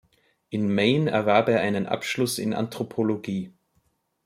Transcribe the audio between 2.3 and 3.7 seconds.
in Anthropologie.